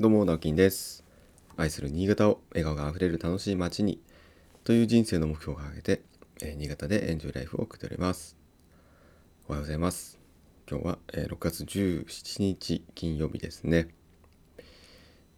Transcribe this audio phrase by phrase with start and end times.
[0.00, 1.04] どうも、直樹です。
[1.58, 4.00] 愛する新潟を笑顔があふれる楽しい街に
[4.64, 6.00] という人生の目標を掲げて、
[6.40, 8.34] えー新潟でエンジョイライフを送っております。
[9.46, 10.18] おはようございます。
[10.66, 13.88] 今日は、えー6月17日金曜日ですね。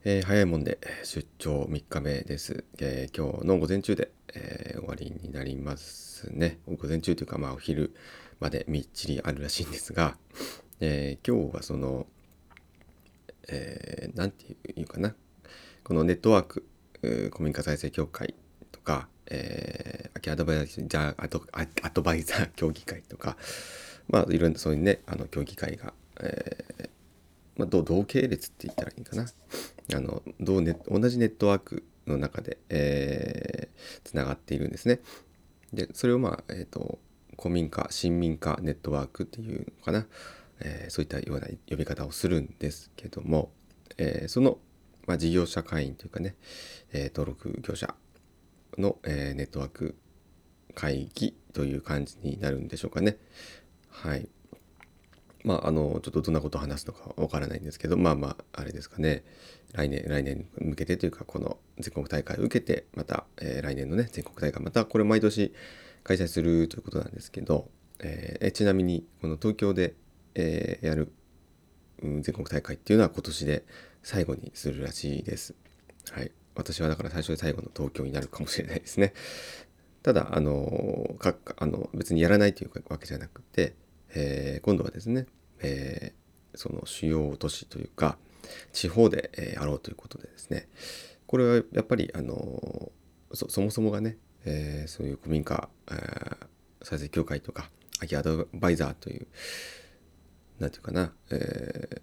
[0.05, 2.63] えー早いもんで出張3日目です。
[2.79, 6.61] えー今日の午前中で、えー終わりになりますね。
[6.69, 7.97] 午前中というか、まあ、お昼
[8.39, 10.17] までみっちりあるらしいんですが、
[10.79, 12.07] えー今日はその、
[13.53, 15.15] えーていうかな。
[15.85, 16.65] このネットワーク
[17.01, 18.35] 古民家再生協会
[18.71, 23.37] とか、えー、秋アドバイザーじゃあアドアドバイザー協議会とか
[24.09, 26.91] まあいろんなそういうねあの協議会が、えー
[27.57, 29.27] まあ、同系列って言ったらいいかな。
[29.95, 35.01] あの同ネ同じネットワークの中で、えー、つながっているんですね。
[35.73, 36.99] でそれをまあ、えー、と
[37.39, 40.07] 古民家市民家ネットワークっていうのかな、
[40.65, 43.53] えーそういったような呼び方をするんですけども、
[43.99, 44.59] えーその、
[45.07, 46.37] まあ、事業者会員というかね、
[46.93, 47.95] えー登録業者
[48.79, 49.97] の、えネットワーク
[50.75, 53.19] 会議という感じになるんでしょうかね。
[53.91, 54.29] はい。
[55.45, 59.25] まあ、あの、ちょっとどんなことを話すのかわからないんですけど、まあまあ、あれですかね。
[59.73, 65.53] 来年、来年に向けてというか、この全国大会を受けて、また、えー来年のね、全国大会、またこれ毎年
[66.05, 69.95] 開催するということなんですけど、えーちなみに、この東京で、
[70.35, 71.13] えーやる、
[72.03, 73.65] うん全国大会っていうのは今年で
[74.03, 75.55] 最後にするらしいです。
[76.11, 76.33] はい。
[76.55, 79.15] 私はだから最初で最後の東京になるかもしれないですね。
[80.03, 83.75] ただ、あの、かあの別にやらないというわけじゃなくて、
[84.15, 85.27] えー今度はですね、
[85.61, 86.23] えー
[86.59, 88.19] その主要都市というか、
[88.73, 90.69] 地方で、えーやろうということでですね、
[91.27, 92.93] これはやっぱり、あの
[93.33, 96.47] そそもそもがね、えーそういう古民家、えー
[96.85, 99.29] 再生協会とか、秋アドバイザーという、
[100.63, 102.03] なんていうかな、えー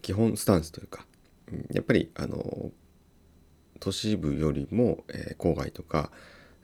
[0.00, 1.06] 基本スタンスというか、
[1.52, 2.72] んやっぱり、あの
[3.78, 6.10] 都市部よりも、えー郊外とか、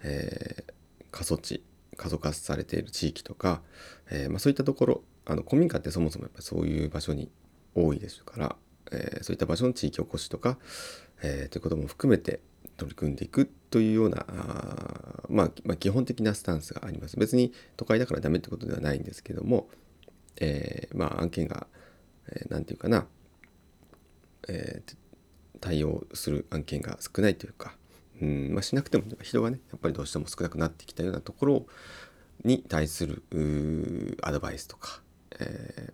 [0.02, 0.72] えー
[1.10, 1.62] 過疎地
[1.96, 3.62] 過疎化されている地域とか、
[4.10, 7.30] えーまあ、そういったところあの古民家ってそもそもやっぱそういう場所に
[7.74, 8.56] 多いですから、
[8.90, 10.58] えそういった場所の地域おこしとか、
[11.22, 12.40] えーということも含めて
[12.76, 17.18] 取り組んでいくというようなあ、まあ、まあ基本的なスタンスがあります。
[17.18, 19.68] 別に都会だからダメってことではないんですけども、
[20.40, 21.66] えーまあ案件が、
[22.30, 23.06] えーていうかな、
[24.48, 24.96] えー
[25.60, 27.74] 対応する案件が少ないというか、
[28.22, 31.66] うんまあ、しなくても人がねやっぱりどうしても少なくなってきたようなところ
[32.44, 33.24] に対する
[34.22, 35.02] アドバイスとか、
[35.40, 35.92] え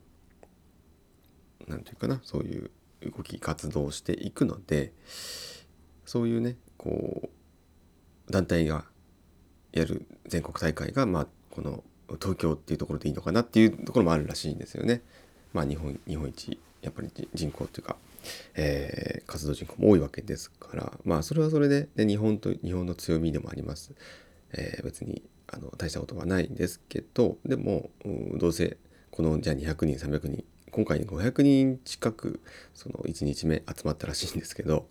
[1.67, 2.21] ーていうかな。
[2.25, 2.71] そういう
[3.11, 4.93] 動き活動をしていくので
[6.05, 7.31] そういうねこ
[8.29, 8.85] う団体が
[9.73, 11.83] やる全国大会が、まあ、この
[12.21, 15.03] 東京っていうところでいいのかなっていうところもあるらしいんですよね。
[15.53, 17.97] まあ、日本日本一やっぱり人口というか、
[18.55, 23.93] えー活動人口も多いわけですからまあそれはそれで、ね、日本と日本の強みでもあります。
[24.53, 28.77] えー別にあの大したことはないんですけどでもうどうせ
[29.11, 32.41] このじゃあ200人300人今回500人近く
[32.75, 34.83] その1日目集まったらしいんですけどやっ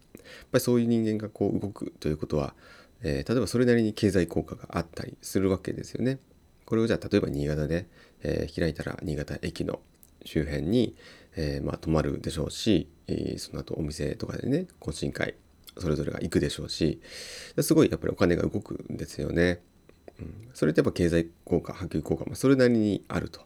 [0.52, 2.54] ぱりそういう人間がこう動くということは、
[3.02, 6.20] えー例えばそれなりに経済効果があったりするわけですよね。
[6.66, 7.88] これをじゃあ例えば新潟で、
[8.24, 9.80] えー開いたら新潟駅の
[10.26, 10.96] 周辺に、
[11.36, 15.36] えーまあ、泊まるでしょうし、えーその後お店とかでね懇親会
[15.78, 17.02] それぞれが行くでしょうし
[17.60, 19.62] すごいやっぱりお金が動くんですよね。
[20.20, 23.42] うん、それってやっぱ経済効果波及効果もそれなりにあると、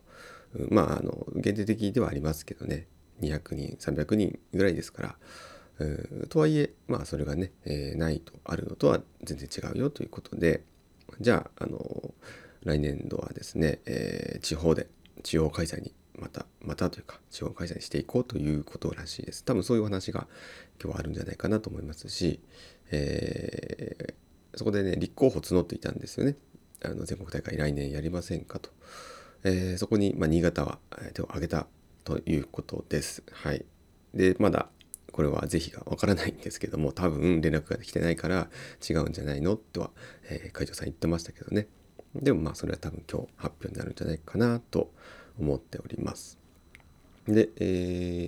[0.56, 0.68] うん。
[0.70, 2.88] まああの限定的ではありますけどね。
[3.22, 5.16] 200人300人ぐらいですから、
[5.80, 6.28] うん。
[6.30, 10.64] とはいえまあそれがね、えーないとあるのとは全然違うよということで。
[11.22, 12.14] じゃああの
[12.68, 14.88] 来年度はですね、えー地方で
[15.24, 19.44] 地方開催にまたまたというか地方開催していこうということらしいです。
[19.44, 20.28] 多分そういう話が
[20.82, 22.40] 今日はあるんじゃないかなと思いますし、
[22.92, 24.14] えー
[24.56, 26.36] そこでね立候補募っていたんですよね。
[26.84, 28.72] あの全国大会来年やりませんかと、
[29.44, 30.80] えーそこに、まあ、新潟は
[31.14, 31.68] 手を挙げた
[32.04, 33.24] ということです。
[33.32, 33.64] はい。
[34.14, 34.70] でまだ
[35.12, 38.50] これは是非がわからないんですけども多分連絡が来てないから
[38.88, 39.92] 違うんじゃないのとは、
[40.30, 41.68] えー会長さん言ってましたけどね。
[42.16, 44.92] でもまあそれは多分今日発表になるんじゃないかなと
[45.40, 46.38] 思っております。
[47.28, 47.64] で、え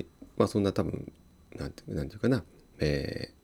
[0.03, 0.05] ー
[0.37, 1.11] まあそんな多分
[1.55, 2.43] なんてなんていうかな、
[2.79, 3.39] えー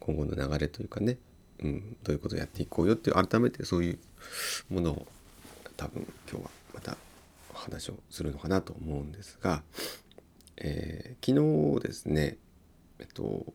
[0.00, 1.18] 今後の流れというかね、
[1.62, 3.98] うん、どういうことをやっていこうよっていう改めてそういう
[4.72, 5.06] ものを
[5.76, 6.96] 多分今日はまた
[7.52, 9.62] お話をするのかなと思うんですが、
[10.56, 12.38] えー昨日ですね
[13.00, 13.52] えっと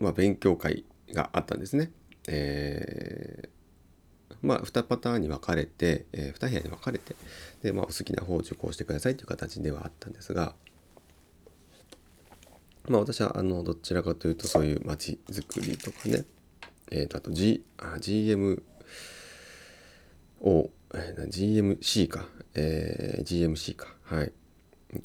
[0.00, 1.92] まあ勉強会があったんですね。
[2.28, 3.56] えー
[4.42, 7.16] まあ2パターンに分かれて、え2部屋に分かれて
[7.62, 10.54] で、まあ、お好きな方を受講してくださいという形ではあったんですが
[12.88, 16.24] まあ私はあのどちらかというとそういう街づくりとかね、
[16.90, 18.62] えー、とあと、G、あ GM
[20.40, 24.32] を GMC か、えー、GMC かはい。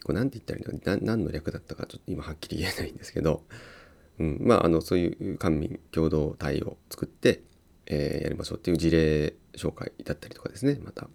[0.04, 1.06] これ何て言ったらいいの？
[1.06, 3.44] 何の略だったかちょっと今はっきり言えないんですけど、
[4.22, 7.42] うん、まああのそういう官民共同体を作って、
[7.88, 11.08] えー、やりましょうっていう事例紹介だったりとかですねまた、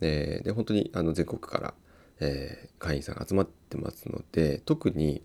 [0.00, 1.74] えー、で本当にあの全国から、
[2.18, 5.22] えー、会員さんが集まってますので特に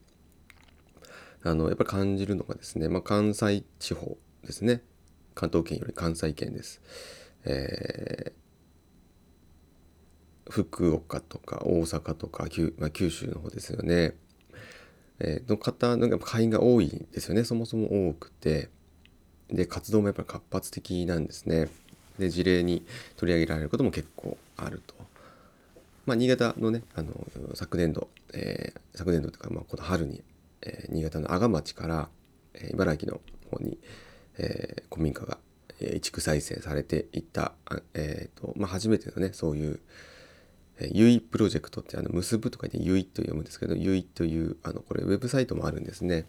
[1.43, 4.15] あのやっぱり感じるのがですね、まあ、関西地方
[4.45, 4.83] ですね
[5.33, 6.81] 関東圏より関西圏です。
[7.45, 14.15] えー、福岡とか大阪とか九,、まあ、九州の方ですよね。
[15.19, 18.69] え、の方の会員が多いんですよねそもそも多くて
[19.49, 21.69] で活動もやっぱり活発的なんですね。
[22.19, 22.85] で事例に
[23.15, 24.95] 取り上げられることも結構あると。
[26.05, 27.11] まあ、新潟のねあの
[27.53, 30.23] 昨年度、えー、昨年度というか、まあ、この春に
[30.61, 32.09] えー、新潟の阿賀町から、
[32.53, 33.21] えー、茨城の
[33.51, 33.77] 方に、
[34.37, 35.37] えー、古民家が、
[35.79, 37.51] え移築再生されていった、
[37.93, 39.79] えーとまあ、初めてのねそういう
[40.79, 46.25] 「ゆいプロジェクト」ってあの結ぶとかで「ゆい」と読むんですけど「ゆい」というあのこれウェブサイトもあるんですね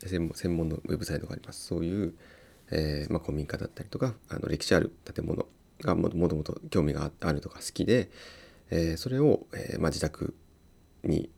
[0.00, 2.14] 専門のウェブサイトがありますそういう、
[2.70, 5.46] えーまあ、古民家だったりとかあの歴史ある建物
[5.80, 8.10] がもともと興味があるとか好きで、
[8.70, 10.34] えー、それを、えまあ、自宅
[11.04, 11.30] に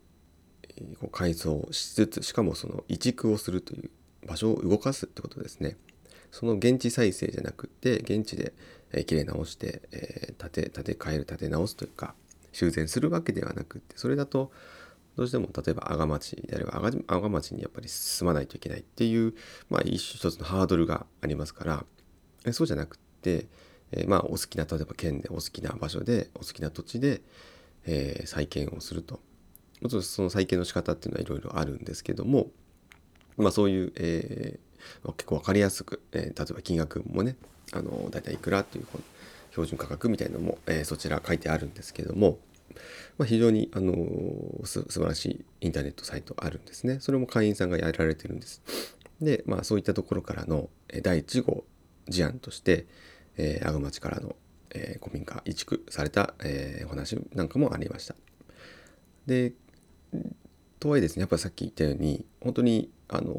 [1.01, 3.91] こう改造しつつしかもその移築をするという
[4.27, 5.77] 場所を動かすってことですね。
[6.31, 8.55] その現地再生じゃなくて現地で、
[8.93, 12.15] えー、きれ直して、えー、建て建て替える建て直すというか
[12.55, 14.51] 修繕するわけではなくてそれだと
[15.17, 19.35] どうしても例えば阿賀町であれば阿賀町にやっぱり進まないといけないっていう、
[19.71, 21.85] まあ、一つのハードルがありますから
[22.53, 23.47] そうじゃなくって、
[23.93, 27.23] え、まあお好きな例えば県でお好きな場所でお好きな土地で、
[27.87, 29.21] え、再建をすると。
[29.81, 32.49] もちろんその再建の仕方っていうのはいろいろあるんですけども、
[33.37, 34.59] まあ、そういう、え、
[35.17, 37.37] 結構分かりやすく、え、例えば金額もね
[37.73, 38.87] あの大体いくらという
[39.55, 42.39] 標準価格みたいなのも、えー、そちら書いてあるんですけども、
[43.19, 43.95] まあ、非常にあの
[44.65, 46.99] す素晴らしいインターネットサイトあるんですね。
[46.99, 48.63] それも会員さんがやられてるんです。
[49.21, 50.71] で、まあ、そういったところからの
[51.05, 51.65] 第1号
[52.09, 52.87] 事案として、
[53.37, 54.35] えー、阿賀町からの、
[54.71, 58.17] えー、古民家移築された、えー、お話なんかもありました。
[59.27, 59.53] で
[60.81, 63.35] とはいえですねやっぱさっき言ったように本当にあの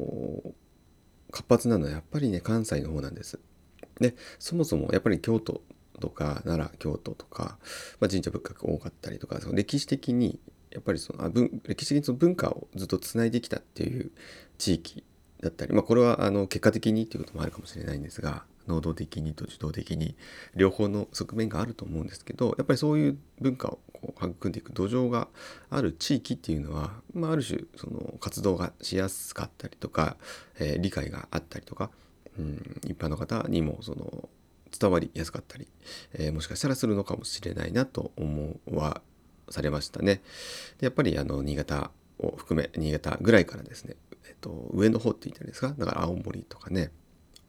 [1.31, 3.38] 活発なのはやっぱりね関西の方なんです。
[4.00, 5.62] でそもそもやっぱり京都
[6.00, 7.57] とか奈良京都とか、
[8.00, 10.39] まあ、神社仏閣多かったりとかその歴史的に
[10.71, 14.12] やっぱりそのあ文歴史的にその文化をずっとつないできたっていう
[14.57, 15.03] 地域
[15.42, 20.15] だったり、まあ、これはあの結果的にっていうこともあるかもしれないんですが能動的にと受動的に
[20.56, 25.27] 両方の側面があると思うんですけどやっぱりそういう文化をこう育んでいく土壌が
[25.69, 30.18] ある地域っていうのは、まあ、ある種その活動がしやすかったりとか、
[30.59, 31.91] えー、理解があったりとか、
[32.38, 34.30] うん、一般の方にもその
[34.77, 35.67] 伝わりやすかったり、
[36.13, 39.01] えー、もしかしたらするのかもしれないなと思わ
[39.50, 40.21] されましたね。
[40.79, 43.95] でやっぱりあの新潟を含め新潟ぐらいからですね、
[44.27, 45.73] えっと、上の方って言ったらいいですか？
[45.77, 46.91] だから青森とかね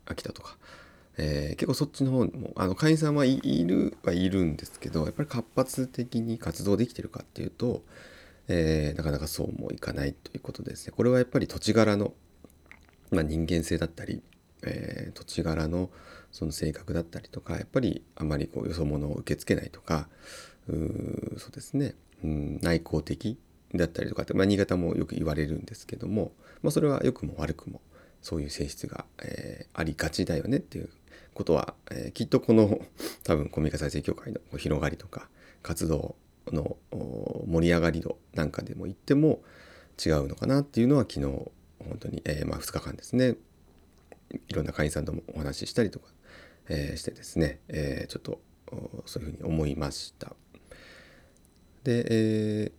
[0.05, 0.59] 秋田とか
[1.19, 7.83] えー、結構そっちの方もあの会員さんはいるはいるんですけどやっぱり活発的に活動できてるかっていうと、
[8.49, 10.93] えー、なかなかそうもいかないということですね。
[10.95, 12.13] これはやっぱり土地柄の、
[13.11, 14.23] まあ、人間性だったり、
[14.63, 15.89] えー、土地柄の
[16.37, 20.07] その性格だったりとかやっぱりあまりこうよそ者を受け付けないとか
[20.69, 21.95] うそうですね。
[22.23, 23.39] うん内向的
[23.75, 27.81] だったりとかって、まあ、新潟もよく言われるんですけども、まあ、それは良くも悪くも
[28.21, 30.91] そういう性質が、えー、ありがちだよねっていう
[31.33, 32.81] ことは、えー、きっとこの
[33.25, 35.29] 多分コミカ再生協会の広がりとか
[35.63, 36.17] 活動
[36.53, 36.77] の
[37.47, 39.41] 盛り上がり度なんかでも言っても
[40.05, 43.37] 違うのかなっていうのは昨日本当に、えー、まあ、2日間ですね。
[44.49, 46.09] いろんな会員さんともお話ししたりとか、
[46.69, 48.41] えー、してですね、えちょっと
[49.07, 50.35] そういうふうに思いました。
[51.85, 52.73] で、え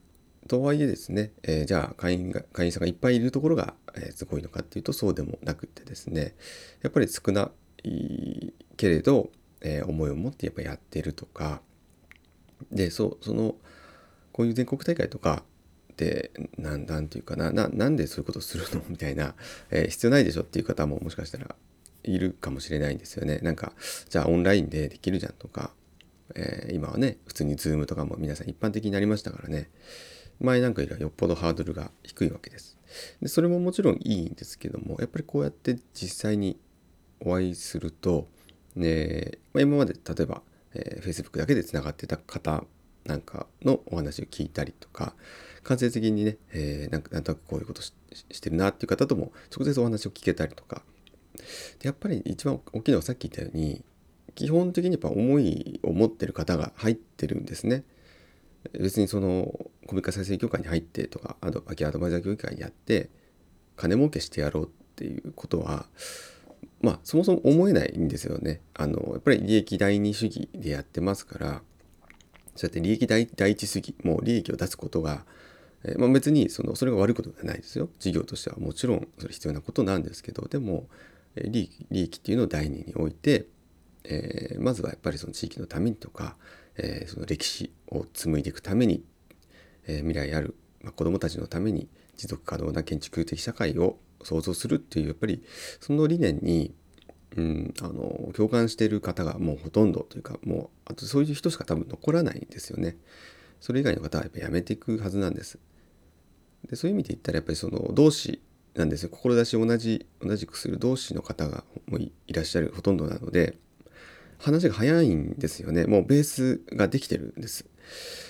[0.48, 6.36] とはいえですね、えじゃあ会員が会員さんがいっぱいいるところが、えすごいのかっていうとそうでもなくてですね
[6.82, 7.52] やっぱり少な
[7.84, 9.30] いけれど、
[9.62, 11.62] え、思いを持ってやっぱやってるとか
[12.72, 13.56] でそうその
[14.32, 15.44] こういう全国大会とか
[15.96, 18.84] でなんなんていうかなななんでそういうことするの？
[18.88, 19.34] みたいな、
[19.72, 21.56] えー、必要ないでしょっていう方ももしかしたら
[22.12, 23.40] いるかもしれないんですよね。
[23.40, 23.74] なんか
[24.10, 25.72] じゃあオンラインでできるじゃんとか、
[26.36, 29.70] えー、今はね普通に Zoom とかも皆さん一般的になりましたからね
[30.40, 32.78] 前なんかよりはよっぽどハードルが低いわけです。
[33.22, 36.58] でそれももちろんいいんですけどもやっぱりこうやって実際に
[37.20, 38.28] お会いすると、
[38.76, 40.42] ねまあ、今まで例えば、
[40.74, 42.64] えー、Facebook だけでつながってた方
[43.06, 45.16] なんかのお話を聞いたりとか
[45.64, 47.94] 間接的にね、えー、なんかなんとなくこういうことし
[48.42, 50.84] てるなっていう方とも直接お話を聞けたりとか
[51.80, 53.84] でやっぱり一番大きいのはさっき言ったように
[54.36, 57.84] 基本的にやっぱ思いを持ってる方が入ってるんですね。
[58.74, 63.10] 別にそのコミカ再生協会に入ってとかあと空きアドバイザー協議会にやって
[63.76, 65.86] 金儲けしてやろうっていうことは
[66.82, 68.62] まあそもそも思えないんですよね。
[68.74, 71.62] あのやっぱり利益第二主義でやってますから
[72.56, 75.26] そうやって利益第一主義もう利益を出すことが、
[75.84, 80.88] え、まあ、別にそのそれが悪いことではないですよ事業としてはもちろんそれ必要なことなんですけどでも
[81.46, 83.46] 利益利益っていうのを第二に置いて、
[84.04, 86.36] えー、まずはやっぱりその地域のためにとか、
[86.78, 89.04] えー、その歴史を紡いでいくために、
[89.88, 95.44] え未来ある、まあ、子どもたちのために持続可能な建築的社会を想像するっていうやっぱり
[95.80, 96.74] その理念に、
[97.36, 100.56] うん、あの共感している方がもうほとんどというかも
[100.88, 102.98] うあとそういう人しか多分残らないんですよね。
[103.60, 105.60] それ以外の方はやっぱやめていくはずなんです。
[106.70, 108.42] でそういう意味で言ったらやっぱりその同志
[108.78, 109.04] なんです。
[109.04, 113.58] よ志同じ同じくする同志の方がもういらっしゃるほとんどなので
[114.40, 115.86] 話が早いんですよね。
[115.86, 117.66] もうベースができてるんです。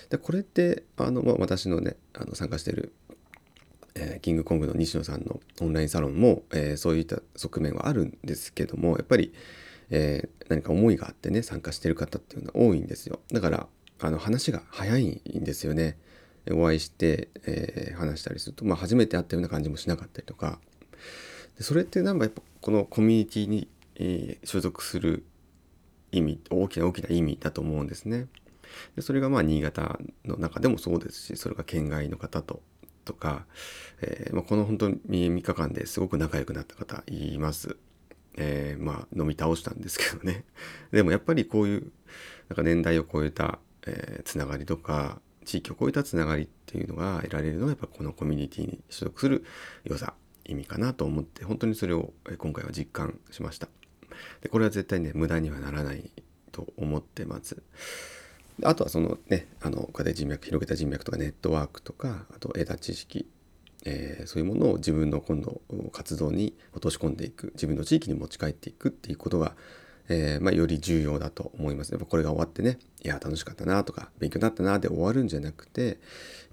[0.10, 2.94] でこれってあの、まあ、私のねあの参加してる
[4.00, 9.34] えー、キングコングの西野さんのオンラインサロンも、えー、そういった側面はあるんですけどもやっぱり、
[9.90, 13.20] えー、何か思いがあってね参加してる方っていうのは多いんですよ。
[13.32, 13.68] だから
[14.00, 15.98] あの話が早いんですよね。
[16.54, 20.60] お会いして、え話したりすると、まあ、初めて会ったような感じもしなかったりとか
[21.58, 25.26] でそれってなんかやっぱこのコミュニティに、え所属する
[26.12, 28.28] 意味大きな大きな意味だと思うんですね。
[28.96, 32.62] でそれがまあ新潟の中でもそうですしそれが県外の方と
[33.06, 33.46] とか、
[34.02, 37.78] えー、まあ、この本当に3日間ですごく仲良くなった方います。
[38.40, 40.44] えー、まあ飲み倒したんですけどね。
[40.92, 41.92] でもやっぱりこういう
[42.50, 49.46] なんか年代を超えた、えー、つながりとか地域を超えたつながりっていうのが得られるのはやっぱこのコミュニティに所属する
[49.86, 50.14] 良さ
[50.46, 53.70] 意味かなと思って本当にそれを今回は実感しました。
[54.42, 56.12] でこれは絶対ね無駄にはならない
[56.52, 57.62] と思ってます。
[58.64, 63.26] あとはそのねあのこうやって人脈広げた人脈とかネットワークとかあと得た知識、
[63.86, 65.62] えー、そういうものを自分の今度
[65.92, 69.56] 活動に落とし込んでいく自分の地域に持ち帰っていくっていうことが、
[70.10, 71.92] えー、まあ、より重要だと思います。
[71.92, 75.98] やっぱこれが終わってねいや楽しかったなとか勉強になったなで終わるんじゃなくてやっ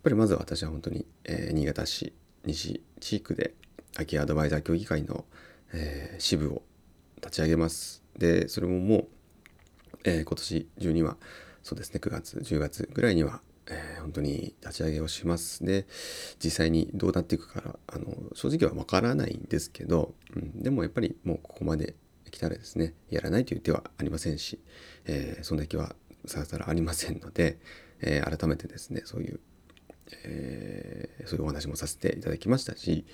[0.02, 2.12] ぱりまずは私は本当に、えー、新潟市
[2.44, 3.54] 西地区で
[3.94, 5.24] 空き家アドバイザー協議会の、
[5.72, 6.62] え支部を
[7.16, 8.02] 立ち上げます。
[8.18, 9.06] でそれももう、
[10.04, 11.16] え今年中には
[11.64, 15.86] そうですね9月10月ぐらいには、えー、本当に立ち上げをしますで
[16.42, 21.94] 実際にどうなっていくかあの正直はわからないんですけど、うん、でもやっぱりもうここまで
[22.34, 24.58] 来たらですねやらないという手はありませんし、
[25.06, 25.94] えー、そんな気は
[26.26, 27.58] さらさらありませんので、
[28.00, 29.40] えー、改めてですねそういう、
[30.24, 33.04] えー、そういうお話もさせていただきましたし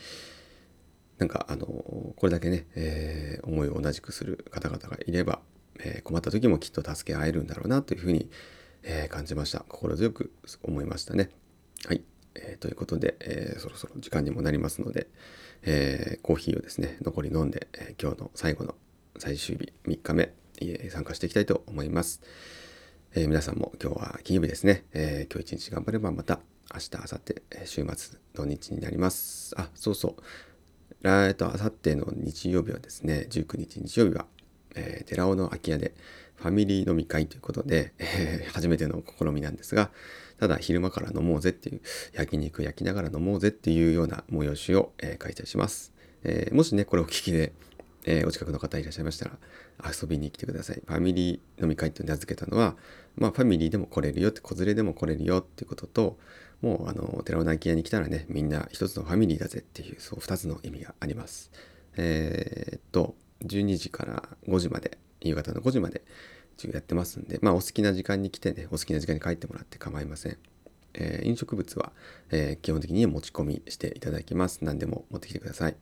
[1.19, 5.41] なんかあのこれだけね、え、思いを同じくする方々がいれば
[5.85, 8.31] え、困った時もきっと助け合えるんだろうなというふうに、
[8.83, 9.61] え、感じました。
[9.69, 11.31] 心強く思いましたね。
[11.87, 12.03] はい、
[12.35, 15.09] えー、ということで、えそろそろ時間にもなりますので、
[15.63, 18.75] えコーヒーをですね残り飲んで、え今日の最後の
[19.21, 22.23] 最終日3日目、え参加していきたいと思います、
[23.15, 26.41] え皆さんも今日は金曜日ですね、え今日一日頑張ればまた
[26.73, 29.55] 明日明後日、週末土日になります。
[29.59, 30.23] あそうそう。
[31.05, 34.25] えっと、あさっての日曜日はですね、19日日曜日は、
[34.75, 35.93] えー、寺尾の空き家で
[36.37, 39.91] ファミリー飲み会ということで、えー、初めての試みなんですが、
[40.39, 41.83] ただ昼間から飲もうぜっていう、
[42.15, 45.93] 焼肉焼きながら飲もうぜっていうような催しを、えー、開催します。
[46.25, 47.53] えー、もしね、これお聞きで、
[48.05, 49.33] えー、お近くの方いらっしゃいましたら、
[49.85, 50.83] 遊びに来てください。
[50.85, 52.77] ファミリー飲み会って名付けたのは、
[53.17, 56.19] まあ、ファミリーでも来れるよって、子連れでも来れるよってことと、
[56.61, 61.51] もう、あの、寺尾の空き家に来たらね、みんな一つのファミリーだぜっていう、そう、二つの意味があります。
[61.97, 63.15] えー、っと、
[63.45, 66.03] 12時から5時まで夕方の5時まで
[66.69, 70.37] やってますんでまあお好きな時間に来てねお好きな時間に帰ってもらって構いません、
[70.95, 71.93] えー、飲食物は、
[72.31, 75.77] え、基本的に持ち込みしていただきます何でも持ってきてください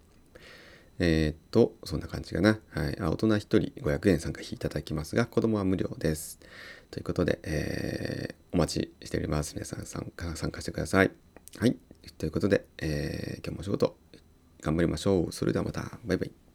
[0.99, 6.41] えー、っとそんな感じかな、はい、あ大人1人500円参加費いただきますが子供は無料です。
[6.91, 9.55] ということで、えー、お待ちしております。
[9.55, 11.11] 皆さん参加参加してください。
[11.59, 11.77] はい。
[12.17, 13.97] ということで、えー、今日もお仕事
[14.61, 15.33] 頑張りましょう。
[15.33, 15.99] それではまた。
[16.05, 16.48] バイバイ。